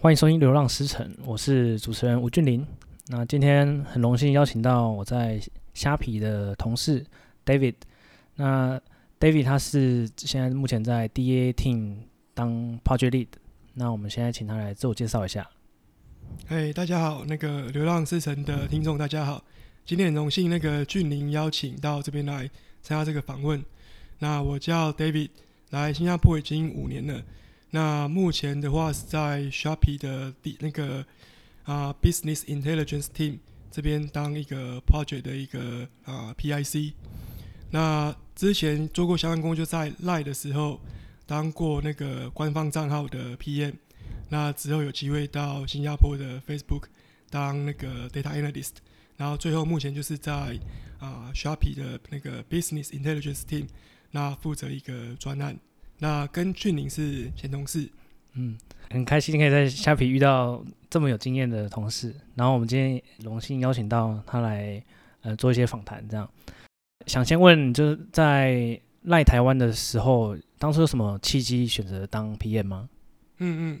[0.00, 2.64] 欢迎收听《流浪诗城》，我是主持人吴俊霖。
[3.08, 5.40] 那今天很荣幸邀请到我在
[5.74, 7.04] 虾皮的同事
[7.44, 7.74] David。
[8.36, 8.80] 那
[9.18, 11.96] David 他是现在目前在 DA Team
[12.32, 13.26] 当 Project Lead。
[13.74, 15.50] 那我们现在请他来自我介绍一下。
[16.46, 19.42] 嘿，大家好，那个《流浪诗城》的听众大家好，
[19.84, 22.48] 今天很荣幸那个俊霖邀请到这边来
[22.82, 23.60] 参加这个访问。
[24.20, 25.30] 那我叫 David，
[25.70, 27.20] 来新加坡已经五年了。
[27.70, 31.04] 那目前的话是在 Shopee 的第那个
[31.64, 33.38] 啊 Business Intelligence Team
[33.70, 36.92] 这边当一个 Project 的一个啊 PIC。
[37.70, 40.80] 那之前做过相关工作，在 Line 的时候
[41.26, 43.74] 当过那个官方账号的 PM。
[44.30, 46.84] 那之后有机会到新加坡的 Facebook
[47.28, 48.72] 当那个 Data Analyst。
[49.16, 50.58] 然后最后目前就是在
[50.98, 53.66] 啊 Shopee 的那个 Business Intelligence Team。
[54.10, 55.58] 那负责一个专案，
[55.98, 57.90] 那跟俊宁是前同事，
[58.34, 58.56] 嗯，
[58.90, 64.80] 很开心可以在虾皮遇到这么有经验的同事，然后我们今天荣幸邀请到他来，
[65.22, 66.30] 呃，做一些访谈，这样。
[67.06, 72.88] 想先问，就是在赖台湾的时候，当初有什么契机选择当 PM 吗？
[73.38, 73.80] 嗯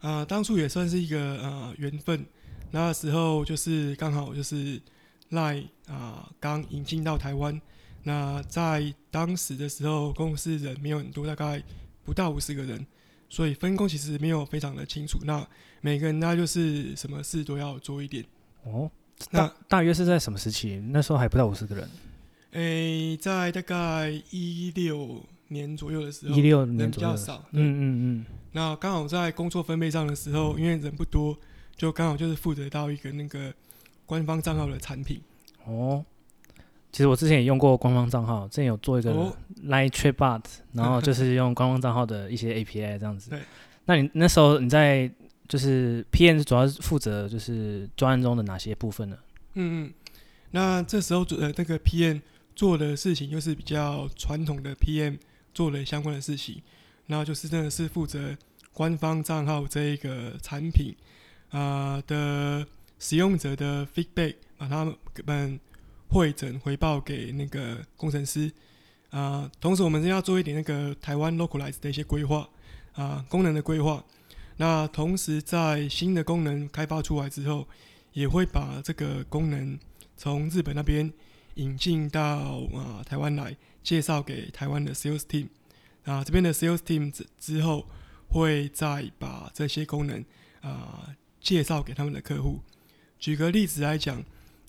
[0.00, 2.26] 啊、呃，当初也算是一个呃缘分，
[2.72, 4.80] 那时候就是刚好就是
[5.28, 7.60] 赖啊刚引进到台湾。
[8.04, 11.62] 那在当时的时候，公司人没有很多，大概
[12.04, 12.84] 不到五十个人，
[13.28, 15.20] 所以分工其实没有非常的清楚。
[15.22, 15.46] 那
[15.80, 18.24] 每个人那就是什么事都要做一点。
[18.64, 18.90] 哦，
[19.30, 20.80] 那大，大约是在什么时期？
[20.88, 21.88] 那时候还不到五十个人。
[22.52, 27.44] 诶、欸，在大概一六年左右的时候，一六年比较少。
[27.52, 27.82] 嗯嗯
[28.20, 28.26] 嗯。
[28.52, 31.38] 那刚好在工作分配上的时候，因为人不多，
[31.76, 33.54] 就刚好就是负责到一个那个
[34.04, 35.20] 官方账号的产品。
[35.64, 36.04] 哦。
[36.92, 39.10] 其实我之前也用过官方账号，之前有做一个
[39.64, 40.42] Line Chatbot，
[40.74, 43.30] 然后就 是用官方账号的一些 API 这样子。
[43.30, 43.40] 对。
[43.86, 45.10] 那你那时候你在
[45.48, 49.16] 就是 PM 主要是负责就是专案中的哪些部分呢？
[49.54, 49.92] 嗯嗯。
[50.50, 52.20] 那这时候做呃那个 PM
[52.54, 55.16] 做的事情就是比较传统的 PM
[55.54, 56.60] 做的相关的事情，
[57.06, 58.36] 然后就是真的是负责
[58.74, 60.94] 官方账号这一个产品
[61.48, 62.66] 啊、呃、的
[62.98, 65.58] 使用者的 feedback，把他们。
[66.12, 68.52] 会诊回报给那个工程师
[69.08, 72.46] 啊、同时我们要做一点那个台湾 localize 的一些规划
[72.92, 74.04] 啊、功能的规划。
[74.58, 77.66] 那同时在新的功能开发出来之后，
[78.12, 79.78] 也会把这个功能
[80.14, 81.10] 从日本那边
[81.54, 85.48] 引进到啊、台湾来，介绍给台湾的 sales team
[86.04, 87.86] 啊、这边的 sales team 之之后
[88.28, 90.22] 会再把这些功能
[90.60, 92.60] 啊、介绍给他们的客户。
[93.18, 94.22] 举个例子来讲。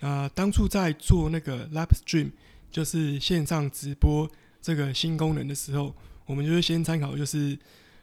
[0.04, 2.32] 啊、当初在做那个 Live Stream，
[2.70, 4.30] 就是线上直播
[4.62, 7.58] 这个新功能的时候，我们就是先参考就是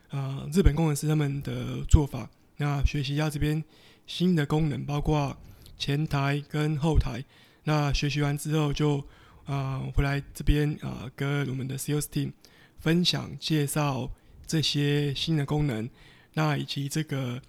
[0.09, 3.63] 啊、日本工程师他们的做法，那学习一下这边
[4.07, 5.37] 新的功能，包括
[5.79, 7.23] 前台跟后台。
[7.65, 9.05] 那学习完之后就
[9.45, 12.33] 啊、回来这边啊、跟我们的 Sales Team
[12.79, 14.11] 分享介绍
[14.47, 15.91] 这些新的功能，
[16.33, 17.43] 那以及这个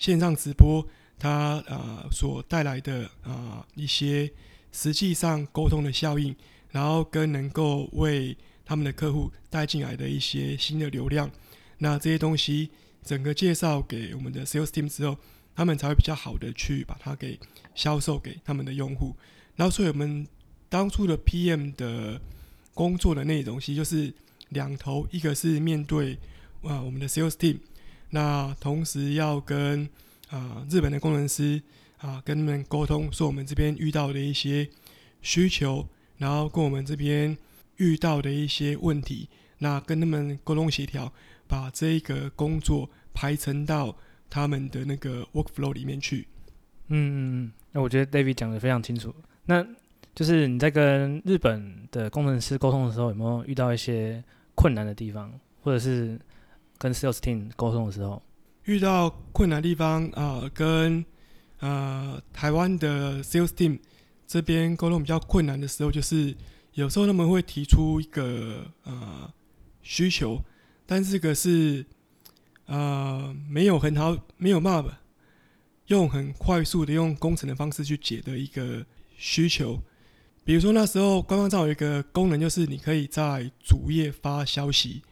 [0.00, 0.84] 线上直播。
[1.18, 4.30] 它啊、所带来的啊、一些
[4.72, 6.34] 实际上沟通的效应，
[6.70, 11.30] 然后跟能够为他们的客户带进来的一些新的流量，
[11.78, 12.70] 那这些东西
[13.02, 15.16] 整个介绍给我们的 sales team 之后，
[15.54, 17.38] 他们才会比较好的去把它给
[17.74, 19.14] 销售给他们的用户。
[19.56, 20.26] 然后所以我们
[20.68, 22.20] 当初的 PM 的
[22.74, 24.12] 工作的内容，其实就是
[24.48, 26.18] 两头，一个是面对
[26.62, 27.58] 啊、我们的 sales team，
[28.10, 29.88] 那同时要跟
[30.34, 31.62] 啊，日本的工程师
[31.98, 34.68] 啊，跟他们沟通，说我们这边遇到的一些
[35.22, 35.86] 需求，
[36.16, 37.38] 然后跟我们这边
[37.76, 39.28] 遇到的一些问题，
[39.58, 41.12] 那跟他们沟通协调，
[41.46, 43.96] 把这个工作排成到
[44.28, 46.26] 他们的那个 workflow 里面去。
[46.88, 49.14] 嗯嗯嗯，那我觉得 David 讲的非常清楚。
[49.44, 49.64] 那
[50.16, 54.22] 就是你在跟日本的工程师沟通的时候，有没有遇到一些
[54.56, 55.32] 困难的地方，
[55.62, 56.20] 或者是
[56.76, 58.20] 跟 Sales Team 沟通的时候？
[58.64, 61.04] 遇到困难地方啊、跟
[61.58, 63.78] 呃台湾的 sales team
[64.26, 66.34] 这边沟通比较困难的时候，就是
[66.72, 69.30] 有时候他们会提出一个呃
[69.82, 70.42] 需求，
[70.86, 71.84] 但这个是
[72.64, 74.98] 呃没有很好，没有办法
[75.88, 78.86] 用很快速的用工程的方式去解的一个
[79.16, 79.78] 需求。
[80.42, 85.02] 比如说那时候官方上有一个功能，就是你可以在主页发消息，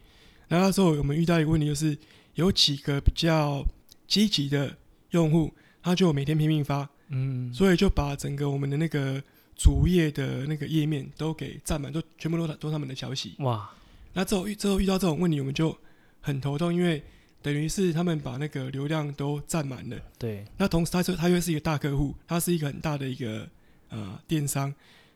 [0.47, 1.95] 那那时候我们遇到一个问题就是。
[2.35, 3.65] 有几个比较
[4.07, 4.77] 积极的
[5.11, 9.21] 用户，他就每天拼命发，嗯，所以就把整个我们的那个
[9.55, 13.35] 主页的那个页面都给占满，都全部都都他们的消息。
[13.39, 13.69] 哇！
[14.13, 15.77] 那之后遇之后遇到这种问题，我们就
[16.21, 17.03] 很头痛，因为
[17.41, 19.97] 等于是他们把那个流量都占满了。
[20.17, 20.45] 对。
[20.57, 23.47] 那同时，他说他又是一个大客户，他是一个很大的一个
[23.89, 24.73] 呃电商。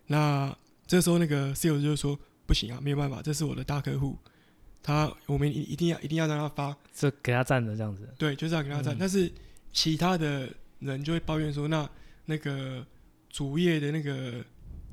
[0.07, 0.55] 那
[0.85, 4.17] 这时候那个 sales 就是说不行啊，没有办法，这是我的大客户，
[4.87, 8.07] 他我们一一定要一定要让他发，就给他站着这样子。
[8.17, 8.95] 对，就这样给他站。
[8.95, 9.29] 嗯、但是
[9.73, 10.49] 其他的
[10.79, 11.89] 人就会抱怨说，那
[12.23, 12.87] 那个
[13.29, 14.41] 主页的那个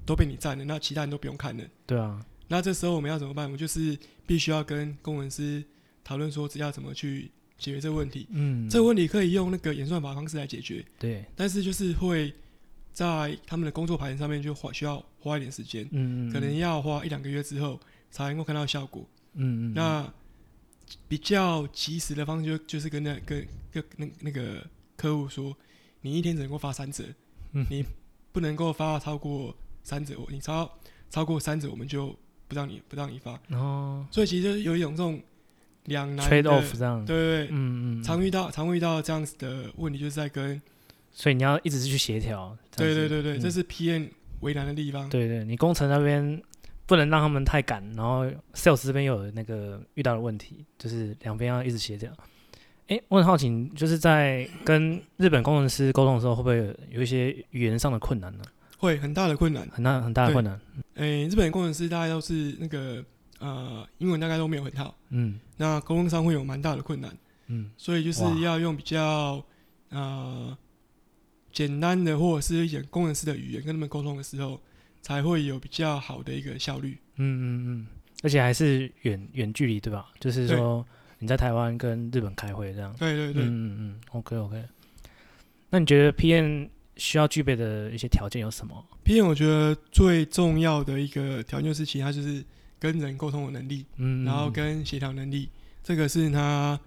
[0.05, 1.65] 都被你占了，那其他人都不用看了。
[1.87, 2.21] 对啊。
[2.49, 3.45] 那这时候我们要怎么办？
[3.45, 3.97] 我们就是
[4.27, 5.63] 必须要跟工程师
[6.03, 8.27] 讨论说，要怎么去解决这个问题。
[8.31, 10.85] 嗯，这个问题可以用那个演算法方式来解决。
[10.99, 12.35] 对，但是就是会
[12.93, 15.89] 在他们的工作排程上面就花需要花一点时间。
[15.93, 17.79] 嗯，可能要花一两个月之后
[18.11, 19.09] 才能够看到效果。
[19.35, 19.75] 嗯嗯。
[19.75, 20.13] 那
[21.09, 24.67] 比较及时的方式就就是跟那跟跟那那个
[24.97, 25.57] 客户说，
[26.01, 27.05] 你一天只能够发三折，
[27.53, 27.85] 嗯，你
[28.33, 30.71] 不能够发超过三折，你超
[31.11, 32.15] 超过三折我们就。
[32.47, 35.19] 不让你不让你发，哦，所以其实就是有一种这种
[35.87, 40.61] 两难 trade off 这样，对对对，嗯嗯，常遇到常遇到这样子的问题，就是在跟，
[41.11, 44.11] 所以你要一直是去协调，对对对对，这是 PM
[44.41, 46.41] 为难的地方，对对，你工程那边
[46.87, 52.11] 不能让他们太赶，然后 sales 这边又有那个遇到的问题，就是两边要一直协调。
[52.89, 58.45] 哎，我很好奇，就是在跟日本工程师沟通的时候，会不会有有一些语言上的困难呢？
[58.77, 60.61] 会很大的困难，很大很大的困难。
[60.97, 63.03] 诶，日本工程师大概都是那个
[63.39, 67.17] 呃，英文大概都没有很好，嗯，那沟通上会有蛮大的困难，
[67.47, 69.43] 嗯，所以就是要用比较
[69.89, 70.55] 呃
[71.51, 74.61] 简单的或者是一点工程师的语言跟他们沟通的时候，
[75.05, 76.99] 才会有比较好的一个效率。
[77.17, 77.87] 嗯嗯嗯，
[78.23, 80.11] 而且还是远远距离对吧？
[80.19, 80.85] 就是说
[81.19, 82.93] 你在台湾跟日本开会这样。
[82.99, 84.65] 对对对，嗯嗯嗯，OK OK。
[85.71, 86.71] 那你觉得 PM？
[86.97, 92.41] 需要具备的一些条件有什么？PM 我觉得最重要的一个条件是，其他就是
[92.79, 95.49] 跟人沟通的能力，嗯，然后跟协调能力，
[95.83, 96.79] 这个是他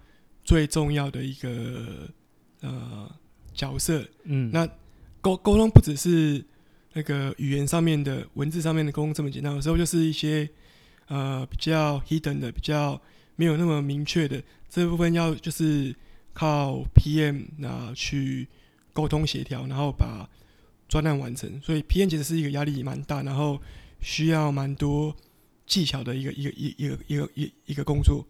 [0.44, 2.08] 最重要的一个
[2.62, 3.14] 呃
[3.52, 4.02] 角色。
[4.24, 4.66] 嗯，那
[5.20, 6.42] 沟沟通不只是
[6.92, 10.48] 那个语言上面的文字上面的沟通这么简单，有时候就是一些
[11.08, 13.00] 呃比较 hidden 的、比较
[13.36, 15.94] 没有那么明确的这部分，要就是
[16.32, 18.48] 靠 PM 那去。
[18.94, 20.28] 沟通协调，然后把
[20.88, 23.62] 专案完成，所以 PM 其实是一个压力蛮大，然后
[24.00, 25.14] 需要蛮多
[25.68, 28.26] 技巧的一个一个一一个一个一一个工作。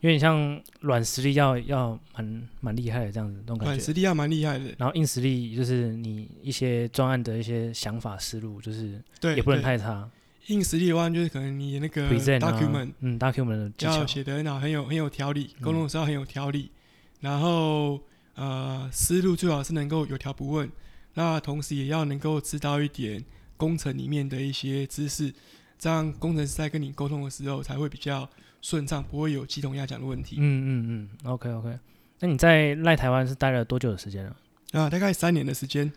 [0.00, 3.72] 嗯，有点像软实力要要蛮蛮厉害的这样子，那种感觉。
[3.72, 10.08] 软实力要蛮厉害的，然后硬实力就是你一些专案的一些想法思路，就是对，也不能太差。
[10.46, 18.00] 硬实力的话，就是可能你那个 document，、啊、嗯，document 要写的很好，很有很有条理，沟通的时候很有条理，嗯、然后。
[18.36, 20.70] 呃，思路最好是能够有条不紊，
[21.12, 23.22] 那同时也要能够知道一点
[23.58, 25.30] 工程里面的一些知识，
[25.78, 28.26] 这样工程师在跟你沟通的时候才会比较
[28.60, 30.36] 顺畅，不会有鸡同鸭讲的问题。
[30.38, 31.78] 嗯嗯嗯，OK OK。
[32.18, 34.36] 那你在赖台湾是待了多久的时间啊？
[34.72, 35.92] 啊，大概三年的时间。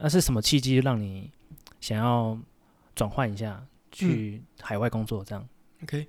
[0.00, 1.30] 那是什么契机让你
[1.80, 2.38] 想要
[2.94, 5.24] 转换一下去海外工作？
[5.24, 5.46] 这样、
[5.80, 6.06] 嗯、OK。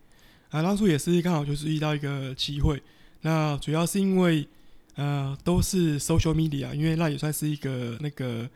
[0.49, 2.81] 啊，当初也是刚好就是遇到一个机会，
[3.21, 4.47] 那主要是因为。
[4.95, 8.47] 呃，都是 social media，因为那也算是一个那个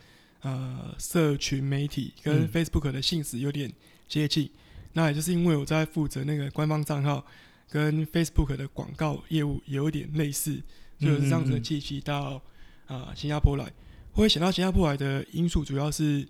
[0.42, 3.72] 呃社群媒体，跟 Facebook 的性质有点
[4.10, 4.44] 接近。
[4.44, 4.52] 嗯、
[4.96, 7.24] 那也就是因为我在负责那个官方账号，
[7.70, 10.60] 跟 Facebook 的广告业务有点类似，
[11.00, 12.42] 就是这样子的契机到
[12.88, 13.72] 啊、呃、新加坡来。
[14.14, 16.26] 会想到新加坡来的因素，主要是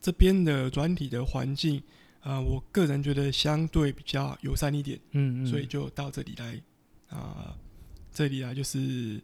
[0.00, 1.78] 这边的软体的环境，
[2.20, 6.54] 啊、呃，我个人觉得相对比较友善一点，嗯，嗯，所以就到这里来
[7.08, 7.56] 啊、呃，
[8.12, 9.20] 这里来就是。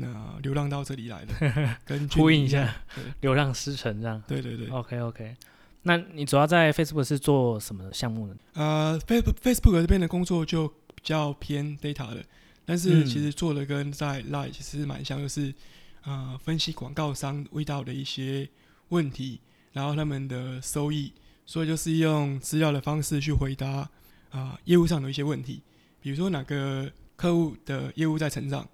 [0.00, 2.72] 那流浪到这里来了， 跟呼应一下，
[3.20, 4.22] 流浪师城这样。
[4.28, 5.36] 对对对，OK OK。
[5.82, 8.36] 那你主要在 Facebook 是做什么项目呢？
[8.54, 12.24] 呃，Facebook Facebook 这边的工作就比较偏 data 的，
[12.64, 15.54] 但是其实做的跟在 Line 其实蛮像，就是
[16.04, 18.48] 呃分析广告商遇到的一些
[18.88, 19.40] 问题，
[19.72, 21.12] 然后他们的收益，
[21.46, 23.90] 所以就是用资料的方式去回答啊、
[24.30, 25.62] 呃、业务上的一些问题，
[26.00, 28.68] 比如说哪个客户的业务在成长。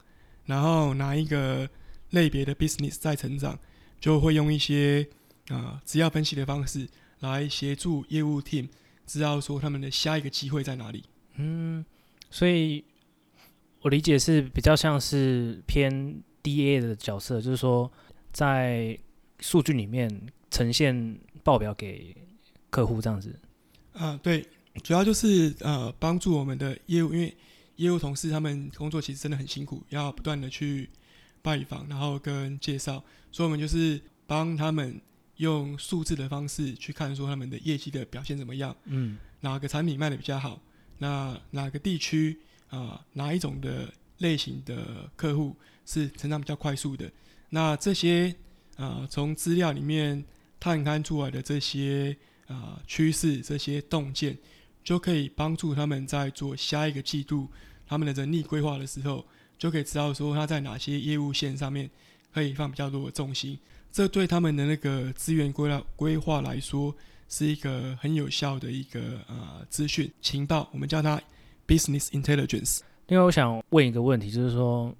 [0.46, 1.66] 然后哪一个
[2.10, 3.58] 类别的 business 在成长，
[3.98, 5.08] 就会用一些
[5.48, 6.88] 啊资料分析的方式
[7.20, 8.68] 来协助业务 team
[9.06, 11.04] 知道说他们的下一个机会在哪里。
[11.36, 11.84] 嗯，
[12.30, 12.84] 所以
[13.82, 17.90] 我理解是比较像是偏 DA 的角色，就是说
[18.32, 18.98] 在
[19.40, 20.08] 数据里面
[20.50, 22.16] 呈现报表给
[22.70, 23.38] 客户这样子。
[23.92, 24.46] 啊，对，
[24.82, 27.36] 主要就是呃帮助我们的业务，因为。
[27.76, 30.88] 业务同事他们工作其实真的很辛苦，要不断的去
[31.42, 35.00] 拜访，然后跟介绍，所以我们就是帮他们
[35.36, 40.60] 用数字的方式去看说他们的业绩的表现怎么样，嗯，哪个产品卖的比较好，
[40.98, 42.38] 那哪个地区
[42.68, 47.10] 啊，哪一种的类型的客户是成长比较快速的。
[47.50, 48.34] 那这些
[48.76, 50.24] 啊，从资料里面
[50.60, 54.38] 探勘出来的这些啊趋势、这些洞见，
[54.82, 57.48] 就可以帮助他们在做下一个季度
[57.86, 59.26] 他们的人力规划的时候，
[59.58, 61.90] 就可以知道说他在哪些业务线上面
[62.32, 63.58] 可以放比较多的重心。
[63.94, 66.92] 这对他们的那个资源规划规划来说，
[67.28, 71.22] 是一个很有效的一个呃资讯情报，我们叫它
[71.64, 72.80] business intelligence。
[73.06, 74.92] 另外，我想问一个问题，就是说，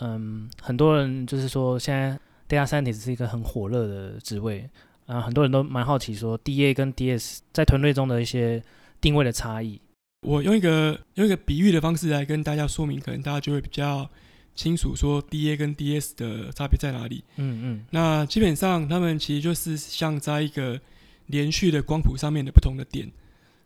[0.00, 4.68] 嗯，很多人就是说，现在 data scientist 是一个很火热的职位，
[5.06, 8.60] 啊，很多人都蛮好奇说，DA 跟 DS 在团队中的一些
[9.00, 9.80] 定位的差异。
[10.26, 14.10] 我用一个用一个比喻的方式来跟大家说明，可能大家就会比较。
[14.54, 17.24] 清楚说 DA 跟 DS 的差别在哪里？
[17.36, 20.80] 嗯嗯，那基本上他们其实就是像在一个
[21.26, 23.10] 连续的光谱上面的不同的点，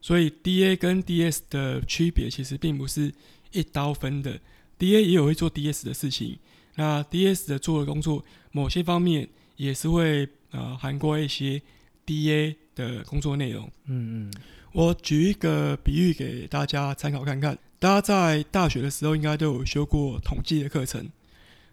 [0.01, 3.13] 所以 DA 跟 DS 的区别其实并不是
[3.53, 4.39] 一刀分的。
[4.79, 6.39] DA 也有会做 DS 的事情，
[6.77, 11.61] 那 DS 的做的工作某些方面也是会呃涵盖一些
[12.07, 13.71] DA 的工作内容。
[13.87, 14.33] 嗯嗯，
[14.73, 17.59] 我举一个比喻给大家参考看看。
[17.81, 21.11] 大家在大学的时候应该都有修过统计的课程，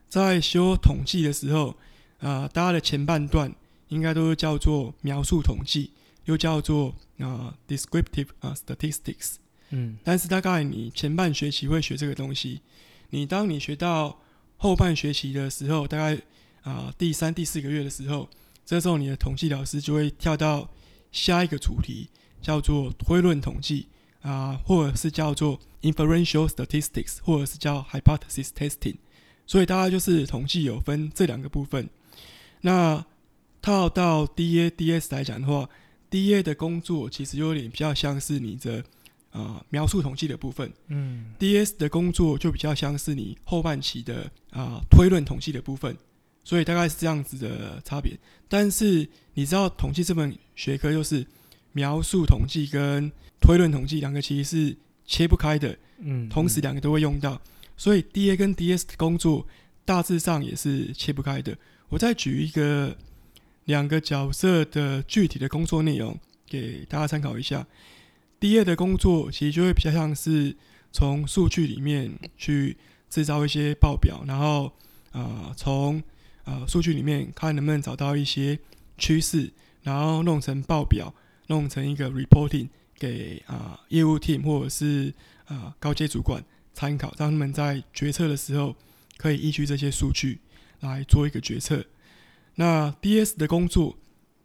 [0.08, 1.70] 在修统计的时候，
[2.20, 3.54] 啊、呃，大家的前半段
[3.88, 5.92] 应该都是叫做描述统计，
[6.26, 9.36] 又叫做啊、呃、descriptive 啊、呃、statistics。
[9.72, 12.62] 嗯，但是大概你前半学期会学这个东西，
[13.10, 14.20] 你当你学到
[14.58, 16.16] 后半学期的时候，大概
[16.62, 18.30] 啊、呃、第三、第四个月的时候，
[18.64, 20.70] 这时候你的统计老师就会跳到
[21.12, 22.10] 下一个主题，
[22.44, 23.88] 叫做推论统计。
[24.26, 28.96] 啊，或者是叫做 inferential statistics，或者是叫 hypothesis testing，
[29.46, 31.88] 所以大概就是统计有分这两个部分。
[32.62, 33.06] 那
[33.62, 35.70] 套到 DA、DS 来讲的话
[36.10, 38.84] ，DA 的工作其实有点比较像是你的
[39.30, 45.96] 啊描述统计的部分，嗯，DS 的工作就比较像是你后半期的啊推论统计的部分，
[46.44, 48.18] 所以大概是这样子的差别。
[48.48, 51.26] 但是你知道统计这门学科就是
[51.76, 57.40] 描述统计跟推论统计两个其实是切不开的，嗯，同时两个都会用到，
[57.76, 59.46] 所以 DA 跟 DS 的工作
[59.84, 61.58] 大致上也是切不开的。
[61.90, 62.96] 我再举一个
[63.66, 66.18] 两个角色的具体的工作内容
[66.48, 67.68] 给大家参考一下。
[68.40, 70.56] DA 的工作其实就会比较像是
[70.94, 72.78] 从数据里面去
[73.10, 74.72] 制造一些报表，然后
[75.12, 76.02] 啊从
[76.46, 78.58] 啊数据里面看能不能找到一些
[78.98, 79.52] 趋势，
[79.84, 81.14] 然后弄成报表，
[81.48, 82.70] 弄成一个 reporting。
[82.98, 85.14] 给啊、呃、业务 team 或者是
[85.48, 86.42] 啊、高阶主管
[86.74, 88.74] 参考，让他们在决策的时候
[89.18, 90.40] 可以依据这些数据
[90.80, 91.84] 来做一个决策。
[92.56, 93.98] 那 DS 的工作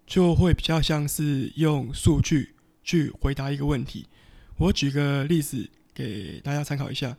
[0.05, 4.09] 就会比较像是用数据去回答一个问题。
[4.57, 7.17] 我举个例子给大家参考一下。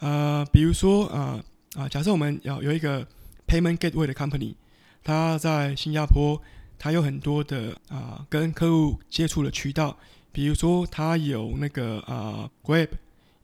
[0.00, 1.40] 呃，比如说啊
[1.76, 3.06] 啊、假设我们要有一个
[3.46, 4.56] payment gateway 的 company，
[5.04, 6.42] 它在新加坡，
[6.78, 9.98] 它有很多的啊、跟客户接触的渠道。
[10.32, 12.90] 比如说，它有那个啊，Grab，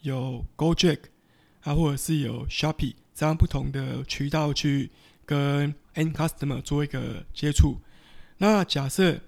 [0.02, 0.98] 有 Gojek，
[1.62, 4.90] 啊，或者是有 Shopee 这样不同的渠道去
[5.24, 7.80] 跟 End Customer 做一个接触。
[8.36, 9.18] 那假设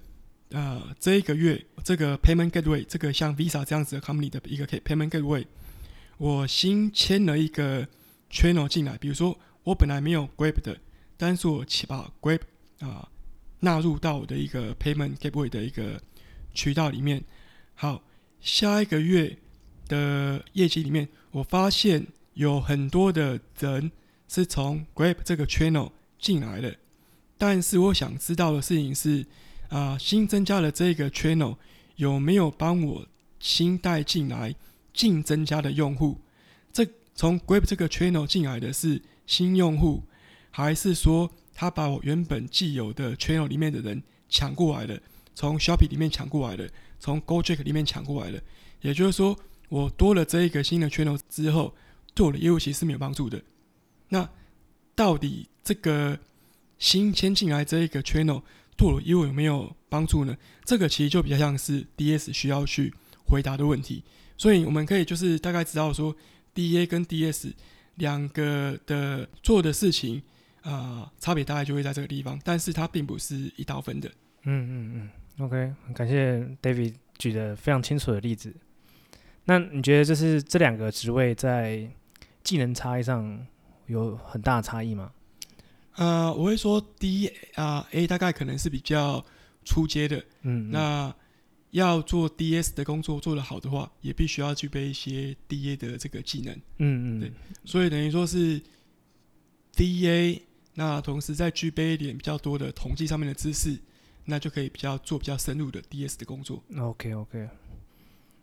[0.52, 5.46] 啊，这一个月这个 Payment Gateway 这个像 Visa 这样子的 Company 的一个 Payment Gateway，
[6.18, 7.88] 我新签了一个
[8.30, 8.98] Channel 进来。
[8.98, 10.78] 比如说，我本来没有 Grab 的，
[11.16, 12.40] 但是我把 Grab
[12.80, 13.08] 啊
[13.64, 16.00] 纳入到我的一个 Payment Gateway 的一个
[16.52, 17.24] 渠道里面。
[17.74, 18.02] 好，
[18.40, 19.36] 下一个月
[19.88, 23.90] 的业绩里面，我发现有很多的人
[24.28, 25.90] 是从 Grab 这个 channel
[26.20, 26.76] 进来的，
[27.36, 29.26] 但是我想知道的事情是，
[29.68, 31.56] 啊、新增加的这个 channel
[31.96, 33.06] 有没有帮我
[33.40, 34.54] 新带进来
[34.92, 36.20] 净增加的用户？
[36.72, 40.04] 这从 Grab 这个 channel 进来的是新用户，
[40.50, 44.98] 还是说他把我原本既有的 channel 里面的人抢过来了，
[45.34, 46.68] 从 Shopee 里面抢过来的？
[46.98, 48.42] 从 Gojek 里面抢过来的，
[48.80, 51.74] 也就是说，我多了这一个新的 channel 之后，
[52.14, 53.42] 对我的业务其实是没有帮助的。
[54.08, 54.28] 那
[54.94, 56.18] 到底这个
[56.78, 58.42] 新签进来这一个 channel
[58.76, 60.36] 对我的业务有没有帮助呢？
[60.64, 62.92] 这个其实就比较像是 DS 需要去
[63.26, 64.02] 回答的问题。
[64.36, 66.16] 所以我们可以就是大概知道说
[66.54, 67.52] ，DA 跟 DS
[67.96, 70.22] 两个的做的事情、
[70.64, 74.08] 呃，差别大概就会在这个地方，但是它并不是一刀分的。
[74.42, 75.44] 嗯嗯嗯。
[75.46, 78.54] OK，很感谢 David 举的非常清楚的例子。
[79.44, 81.88] 那你觉得这是这两个职位在
[82.42, 83.46] 技能差异上
[83.86, 85.12] 有很大的差异吗？
[85.96, 89.24] 呃，我会说 D 啊、呃、A 大概可能是比较
[89.64, 91.14] 初阶的，嗯，嗯，那
[91.72, 96.54] 要做 DS 的工作做得好的话，也必须要具备一些 DA 的这个技能。
[96.78, 97.32] 嗯嗯，对，
[97.64, 98.60] 所以等于说是
[99.74, 100.40] DA，
[100.74, 103.78] 那同时再具备一点比较多的统计上面的知识，
[104.24, 106.62] 那就可以比较做比较深入的 DS 的工作。
[106.78, 107.48] OK OK，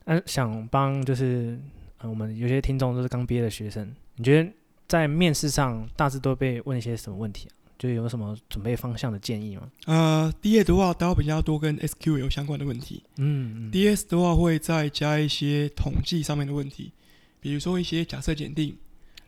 [0.06, 1.60] 嗯、啊，想帮就是、
[1.98, 4.50] 呃、我们有些听众都是刚毕业的学生，你觉得
[4.88, 7.54] 在面试上大致都被问一些什么问题啊？
[7.78, 9.72] 就有什么准备方向的建议吗？
[9.86, 13.04] 呃，DA 的话，都比较多跟 S Q 有相关的问题。
[13.18, 16.92] 嗯，嗯，DS 的话会再加一些统计上面的问题，
[17.40, 18.78] 比如说一些假设检定。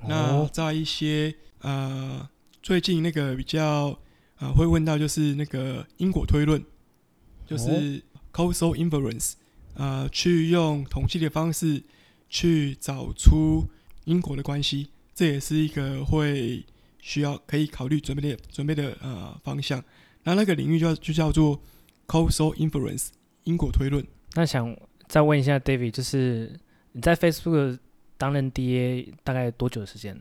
[0.01, 2.29] 哦、那在一些呃，
[2.63, 3.99] 最近那个比较
[4.39, 6.63] 呃会问到就是那个因果推论，
[7.45, 8.01] 就是
[8.31, 9.33] causal inference，
[9.75, 11.83] 呃，去用统计的方式
[12.27, 13.67] 去找出
[14.05, 16.65] 因果的关系，这也是一个会。
[17.05, 19.83] 需要可以考虑准备的准备的呃方向，
[20.23, 21.61] 那那个领域就就叫做
[22.07, 23.09] causal inference
[23.43, 24.01] 因果推论。
[24.35, 24.73] 那想
[25.09, 26.57] 再问一下 David，就是
[26.93, 27.77] 你在 Facebook
[28.23, 30.17] 担任 DA 大概多久的时间？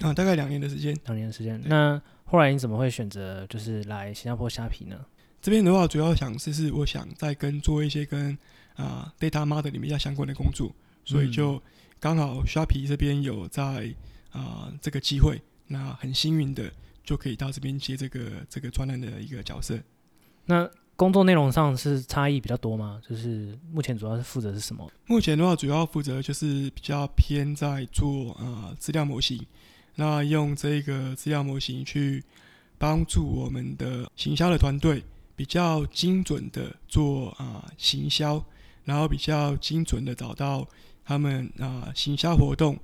[0.00, 0.92] 啊，大概两年的时间。
[1.04, 1.62] 两年的时间。
[1.66, 4.98] 那后来你怎么会选择就是来新加坡虾皮呢？
[5.40, 8.36] 这边的话，主要想是是我想再跟做一些跟
[8.74, 10.74] 啊 data modeling 比较相关的工作，
[11.04, 11.62] 所以就
[12.00, 13.94] 刚好虾皮这边有在
[14.32, 15.40] 啊这个机会。
[15.68, 16.68] 那很幸运的
[17.04, 19.78] 就可以到这边接这个这个专栏的一个角色。
[20.46, 23.00] 那工作内容上是差异比较多吗？
[23.06, 24.90] 就是目前主要是负责是什么？
[25.06, 29.44] 目前的话，主要负责就是比较偏在做啊资料模型，
[29.94, 32.24] 那用这个资料模型去
[32.78, 35.02] 帮助我们的行销的团队
[35.36, 38.42] 比较精准的做啊行销，
[38.84, 40.66] 然后比较精准的找到
[41.04, 42.78] 他们啊行销活动。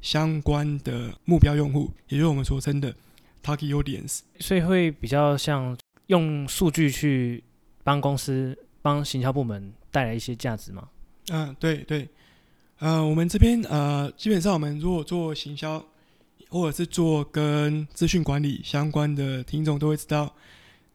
[0.00, 2.94] 相关的目标用户，也就是我们所称的
[3.42, 7.42] target audience，所以会比较像用数据去
[7.88, 10.86] 帮公司、帮行销部门带来一些价值吗？
[11.30, 12.06] 嗯，对对，
[12.80, 15.82] 呃，我们这边呃，基本上我们如果做行销，
[16.50, 20.34] 或者是做跟资讯管理相关的听众都会知道，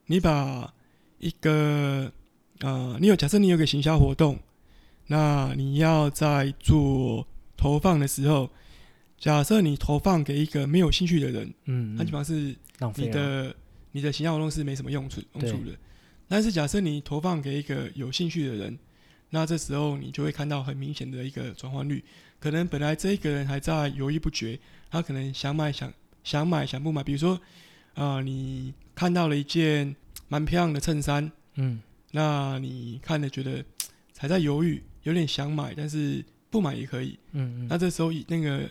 [0.06, 0.72] 你把
[1.18, 2.12] 一个
[2.60, 4.38] 呃，你有假设你有个行销活动，
[5.08, 7.26] 那你要在做
[7.56, 8.48] 投放的时候。
[9.16, 12.54] 假设你投放给一个没有兴趣的人，嗯，那基本上是
[12.94, 13.56] 你的
[13.90, 15.72] 你的行销活动是没什么用处用处的。
[16.28, 18.78] 但是假设你投放给一个有兴趣的人，
[19.30, 22.04] 那这时候你就会看到很明显的一个转换率。
[22.38, 24.58] 可能本来这一个人还在犹豫不决，
[24.90, 27.02] 他可能想买想想买想不买。
[27.02, 27.34] 比如说，
[27.94, 29.94] 啊、呃，你看到了一件
[30.28, 31.80] 蛮漂亮的衬衫，嗯，
[32.12, 33.64] 那你看了觉得
[34.18, 37.68] 还在犹豫，有点想买，但是不买也可以，嗯嗯。
[37.68, 38.68] 那这时候以那个。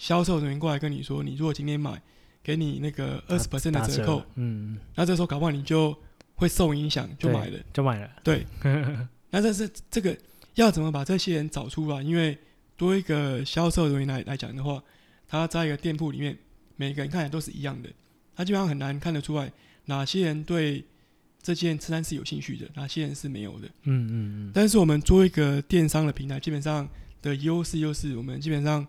[0.00, 2.00] 销售人员过来跟你说：“你如果今天买，
[2.42, 5.94] 给你那个二十 percent 的折扣，嗯，那这时候搞不好你就
[6.40, 8.10] 会受影响，就买了，就买了。
[8.24, 8.46] 对，
[9.30, 10.16] 那这是这个
[10.54, 12.02] 要怎么把这些人找出来？
[12.02, 12.36] 因为
[12.76, 14.82] 多一个销售人员来来讲的话，
[15.28, 16.36] 他在一个店铺里面，
[16.76, 17.90] 每个人看起来都是一样的，
[18.34, 19.52] 他基本上很难看得出来
[19.84, 20.82] 哪些人对
[21.42, 23.68] 这件衬衫是有兴趣的，哪些人是没有的。
[23.82, 24.52] 嗯嗯嗯。
[24.54, 26.88] 但是我们做一个电商的平台，基本上
[27.20, 28.86] 的优势就是我们基本上。”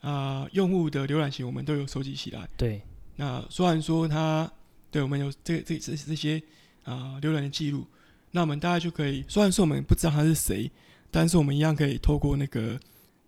[0.00, 2.48] 啊、呃，用户的浏览型我们都有收集起来。
[2.56, 2.80] 对，
[3.16, 4.48] 那虽然说他
[4.90, 6.42] 对我们有这这这这些
[6.84, 7.86] 啊浏览的记录，
[8.30, 10.70] 那我们大家就可以，虽然说我们不知道他是谁，
[11.10, 12.78] 但是我们一样可以透过那个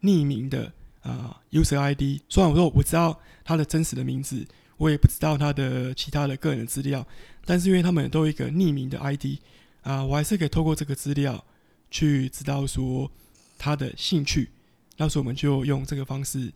[0.02, 4.46] 匿名的啊、user ID，虽然我说我不知道他的真实的名字，
[4.76, 7.06] 我也不知道他的其他的个人的资料，
[7.44, 9.38] 但是因为他们都有一个匿名的 ID
[9.82, 11.42] 啊、我还是可以透过这个资料
[11.90, 13.10] 去知道说
[13.56, 14.50] 他的兴趣。
[14.96, 16.52] 到时候我们就用这个方式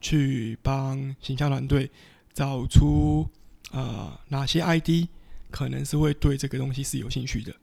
[0.00, 1.88] 去帮形象团队
[2.32, 3.24] 找出、
[3.72, 5.08] 呃、哪些 ID
[5.50, 7.54] 可能是会对这个东西是有兴趣的。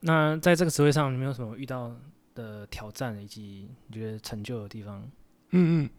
[0.00, 1.94] 那在这个职位上，你有没有什么遇到
[2.34, 5.02] 的挑战以及你觉得成就的地方？
[5.50, 5.90] 嗯嗯，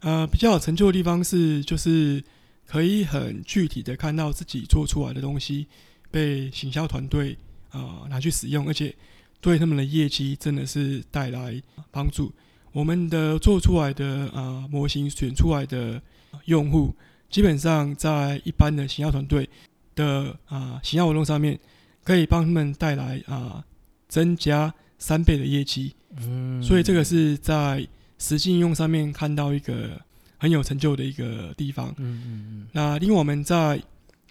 [0.00, 2.22] 呃，比较有成就的地方是，就是
[2.66, 5.66] 可以很具体的看到自己做出来的东西
[6.10, 7.36] 被行销团队
[7.70, 8.94] 啊拿去使用，而且
[9.40, 12.32] 对他们的业绩真的是带来帮助。
[12.72, 16.00] 我们的做出来的啊、呃、模型选出来的
[16.44, 16.94] 用户，
[17.30, 19.48] 基本上在一般的行销团队
[19.94, 21.58] 的啊、呃、行销活动上面，
[22.02, 23.64] 可以帮他们带来啊、呃、
[24.08, 25.94] 增加三倍的业绩。
[26.16, 27.86] 嗯，所以这个是在
[28.18, 30.00] 实际应用上面看到一个
[30.36, 31.94] 很有成就的一个地方。
[31.98, 32.66] 嗯嗯嗯。
[32.72, 33.76] 那因为我们在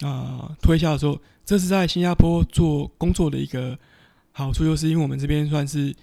[0.00, 0.06] 啊、
[0.46, 3.78] 呃、推销的时候，这是在新加坡做工作的一个
[4.32, 5.94] 好处，就是因为我们这边算是。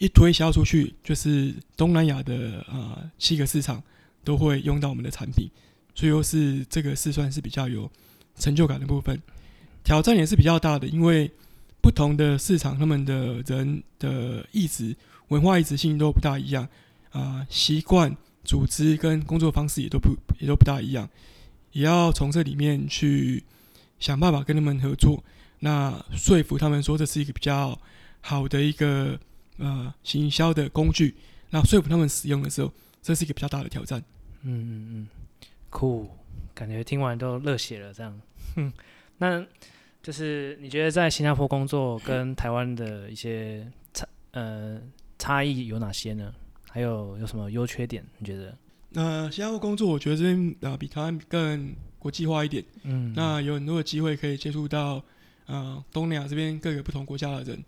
[0.00, 3.82] 一推销出去，就是东南亚的啊、呃、七个市场
[4.22, 5.50] 都会用到我们的产品，
[5.98, 7.90] 所以又是这个是算是比较有
[8.36, 9.20] 成就感的部分。
[9.82, 11.28] 挑战也是比较大的，因为
[11.80, 14.94] 不同的市场，他们的人的意志、
[15.26, 16.68] 文化意志性都不大一样
[17.10, 21.10] 啊，习惯、组织跟工作方式也都不也都不大一样，
[21.72, 23.42] 也要从这里面去
[23.98, 25.24] 想办法跟他们合作，
[25.58, 27.76] 那说服他们说这是一个比较
[28.20, 29.18] 好的一个
[29.56, 31.16] 呃行销的工具，
[31.50, 34.00] 那说服他们使用的时候，这是一个比较大的挑战。
[34.42, 35.08] 嗯嗯嗯，
[35.70, 36.08] 酷，
[36.54, 38.20] 感觉听完都热血了，这样。
[38.56, 38.72] 哼，
[39.18, 39.44] 那
[40.02, 44.80] 就是你觉得在新加坡工作跟台湾的一些差呃
[45.18, 46.34] 差异有哪些呢？
[46.70, 48.04] 还有有什么优缺点？
[48.18, 48.56] 你觉得？
[48.90, 52.64] 那、呃、新加坡工作，我觉得这边啊、呃、比台湾更国际化一点。
[52.84, 54.96] 嗯，那有很多的机会可以接触到
[55.46, 57.62] 啊、呃、东南亚这边各个不同国家的人。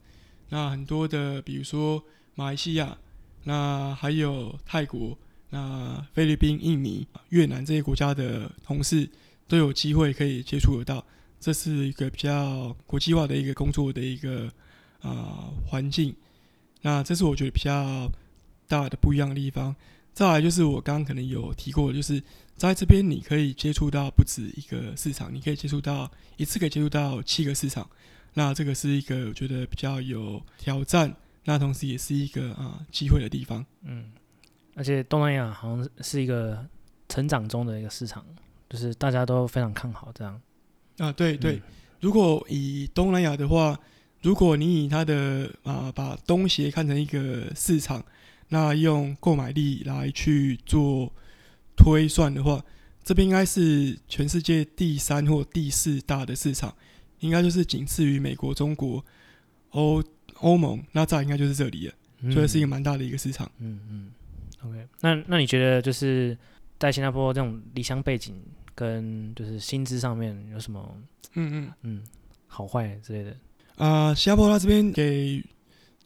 [0.49, 2.03] 那很多的，比如说
[2.35, 2.97] 马来西亚，
[3.45, 5.19] 那还有泰国。
[5.51, 9.09] 那菲律宾、印尼、越南这些国家的同事
[9.49, 11.05] 都有机会可以接触得到，
[11.41, 14.49] 这是一个比较国际化的一个工作的一个
[15.01, 16.15] 啊环境。
[16.83, 18.09] 那这是我觉得比较
[18.69, 19.75] 大的不一样的地方。
[20.13, 22.23] 再来就是我刚刚可能有提过，就是
[22.57, 27.89] 在这边你可以接触到不止一个市场，你可以接触到一次可以接触到七个市场。
[28.35, 33.67] 那这个是一个我觉得比较有挑战，那同时也是一个啊机会的地方。
[33.83, 34.13] 嗯。
[34.75, 36.67] 而且东南亚好像是一个
[37.09, 38.25] 成长中的一个市场，
[38.69, 40.41] 就是大家都非常看好这样。
[40.99, 41.63] 啊，对对，嗯、
[42.01, 43.79] 如果以东南亚的话，
[44.23, 48.05] 如果你以它的啊把东协看成一个市场，
[48.49, 51.13] 那用购买力来去做
[51.77, 52.63] 推算的话，
[53.03, 56.75] 这边应该是全世界第三或第四大的市场，
[57.21, 59.05] 应该就是仅次于美国、中国、
[59.71, 60.03] 欧
[60.35, 63.51] 欧盟，那再应该就是这里了，嗯、所以是一个蛮大的一个市场。
[63.59, 63.89] 嗯嗯。
[63.91, 64.11] 嗯
[64.63, 66.37] OK，那那你觉得就是
[66.79, 68.35] 在新加坡这种离乡背景
[68.75, 70.95] 跟就是薪资上面有什么
[71.35, 72.03] 嗯嗯嗯
[72.47, 73.31] 好坏之类的？
[73.77, 75.43] 啊、呃，新加坡它这边给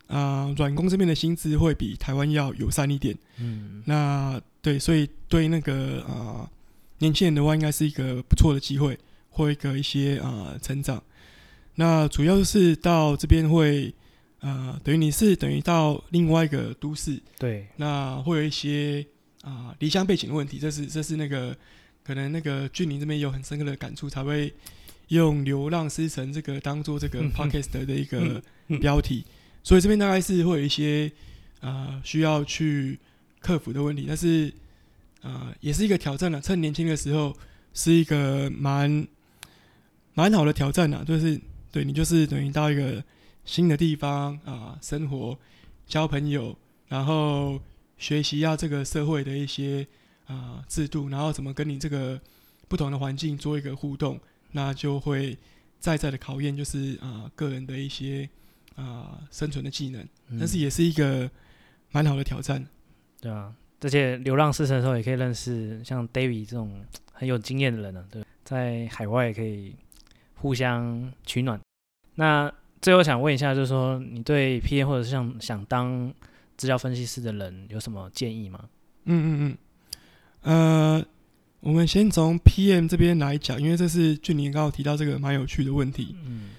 [0.06, 3.16] 啊软工这边的薪资会比台湾要友善一点。
[3.38, 6.50] 嗯，那对，所以对那个啊、呃、
[6.98, 8.98] 年轻人的话，应该是一个不错的机会，
[9.30, 11.02] 或一个一些啊、呃、成长。
[11.74, 13.94] 那主要就是到这边会。
[14.46, 19.02] 呃，等于你是等于到另外一个都市，对，那会有一些
[19.40, 21.56] 啊离乡背景的问题，这是这是那个
[22.04, 24.52] 可能那个俊霖这边有很深刻的感触，才会
[25.08, 28.42] 用《流浪狮城》这个当做这个 podcast 的一个
[28.82, 29.24] 标题，
[29.62, 31.10] 所以这边大概是会有一些
[31.60, 32.98] 啊、呃、需要去
[33.40, 34.52] 克服的问题，但是
[35.22, 37.34] 啊、呃、也是一个挑战了，趁年轻的时候
[37.72, 39.08] 是一个蛮
[40.12, 41.40] 蛮好的挑战啊，就是
[41.72, 43.02] 对你就是等于到一个。
[43.44, 45.38] 新的地方啊，生活、
[45.86, 46.56] 交朋友，
[46.88, 47.60] 然后
[47.98, 49.86] 学习一下这个社会的一些
[50.26, 52.20] 啊制度，然后怎么跟你这个
[52.68, 54.18] 不同的环境做一个互动，
[54.52, 55.36] 那就会
[55.78, 58.28] 再再的考验，就是啊个人的一些
[58.76, 61.30] 啊生存的技能，嗯、但是也是一个
[61.90, 62.66] 蛮好的挑战。
[63.20, 69.74] 对啊，而且流浪四城的时候也可以认识像 David 这种很有经验的人呢、啊，对，在海外也可以
[70.34, 71.60] 互相取暖。
[72.16, 72.52] 那
[72.84, 76.12] 最后想问一下，就是说你对 PM 或者是像想当
[76.54, 78.60] 资料分析师的人有什么建议吗？
[79.06, 79.56] 嗯嗯
[80.42, 81.06] 嗯，呃，
[81.60, 86.14] 我们先从 PM 这边来讲，因为这是俊霖刚刚提到这个蛮有趣的问题。
[86.26, 86.50] 嗯，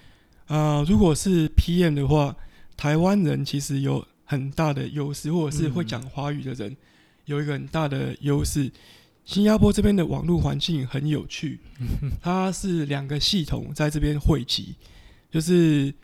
[0.48, 2.34] 呃，如果是 PM 的话，
[2.76, 6.76] 台湾人其实有很大的优势，或者是会讲华语的人
[7.26, 8.68] 有一个很大的优势。
[9.24, 11.60] 新加坡这边的网络环境很有趣，
[12.20, 14.74] 它是两个系统在这边汇集，
[15.30, 15.94] 就是。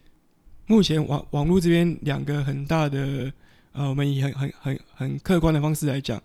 [0.66, 3.32] 目前网网络这边两个很大的，
[3.72, 6.22] 呃，我们以很很很很客观的方式来讲，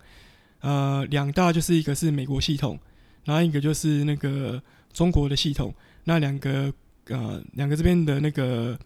[0.60, 2.78] 呃，两大就是一个是美国系统，
[3.24, 5.74] 然后一个就是那个中国的系统。
[6.04, 6.72] 那两个
[7.08, 8.78] 呃两个这边的那个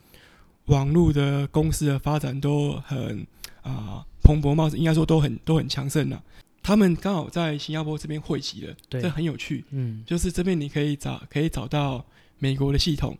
[0.65, 3.21] 网络的公司的发展都很
[3.61, 3.71] 啊、
[4.03, 6.21] 呃、蓬勃茂盛，应该说都很都很强盛了。
[6.63, 9.65] 他们刚好在新加坡这边汇集了，对这很有趣。
[9.71, 12.05] 嗯，就是这边你可以找可以找到
[12.39, 13.17] 美国的系统。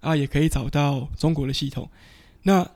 [0.00, 1.88] 啊，也可以找到中国的系统。
[2.42, 2.68] 那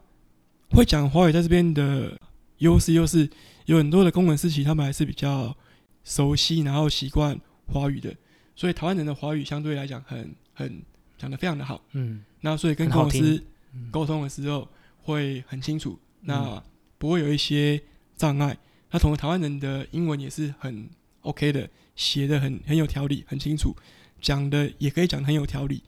[0.71, 2.19] 会讲华语在这边的
[2.59, 3.29] 优势，又是
[3.67, 5.57] 有很多的工程师，其实他们还是比较
[6.05, 8.15] 熟悉，然后习惯华语的。
[8.55, 10.83] 所以台湾人的华语相对来讲很很
[11.17, 11.81] 讲的非常的好。
[11.93, 12.25] 嗯。
[12.41, 13.43] 那所以跟工程师
[13.91, 14.69] 沟通的时候
[15.03, 16.63] 会很清楚，嗯、那
[16.99, 17.81] 不会有一些
[18.17, 18.57] 障碍。
[18.91, 20.89] 那同时台湾人的英文也是很
[21.21, 23.75] OK 的，写的很很有条理，很清楚，
[24.21, 25.83] 讲的也可以讲得很有条理。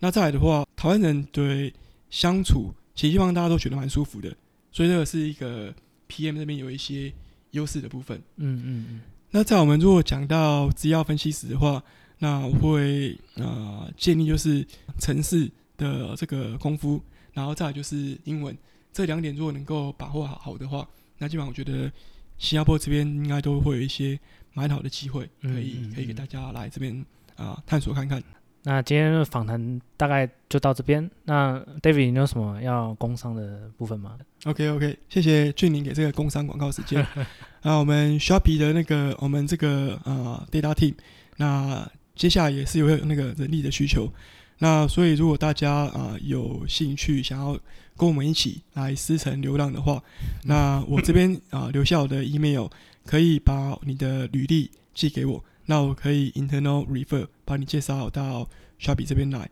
[0.00, 1.72] 那再来的话，台湾人对
[2.08, 4.34] 相处，其实地方大家都觉得蛮舒服的，
[4.72, 5.72] 所以这个是一个
[6.08, 7.12] PM 那边有一些
[7.52, 8.18] 优势的部分。
[8.36, 9.00] 嗯嗯嗯。
[9.30, 11.82] 那在我们如果讲到资料分析时的话，
[12.18, 14.66] 那我会啊、呃、建议就是
[14.98, 17.00] 城市的这个功夫，
[17.32, 18.56] 然后再来就是英文，
[18.92, 21.92] 这两点如果能够把握好好的话，那基本上我觉得
[22.38, 24.18] 新加坡这边应该都会有一些
[24.54, 26.94] 蛮好的机会，可以可以给大家来这边
[27.36, 28.22] 啊、呃、探索看看。
[28.62, 31.10] 那今天的访谈大概就到这边。
[31.24, 37.06] 那 David，你有什么要工商的部分吗？OK OK，谢谢俊宁给这个工商广告时间。
[37.62, 40.94] 那，我们 Shopee 的那个我们这个呃 Data Team，
[41.38, 44.12] 那接下来也是有那个人力的需求。
[44.58, 47.58] 那所以如果大家啊、呃、有兴趣想要
[47.96, 50.02] 跟我们一起来狮城流浪的话，
[50.44, 52.66] 那我这边啊、呃、留下我的 email，
[53.06, 55.42] 可以把你的履历寄给我。
[55.70, 58.48] 那我可以 internal refer 把你介绍到
[58.80, 59.48] Shopee 这边来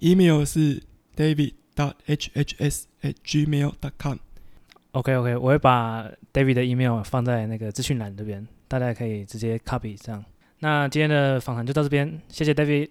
[0.00, 0.82] ，email 是
[1.16, 4.18] david dot hhs at gmail dot com。
[4.90, 10.22] OK OK，我会把 David 的 email 放在那个资讯栏这边，大家可以直接 copy 这样。
[10.58, 12.90] 那今天的访谈就到这边，谢谢 David。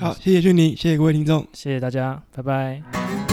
[0.00, 3.25] 好，谢谢俊宁，谢谢各位听众，谢谢大家，拜拜。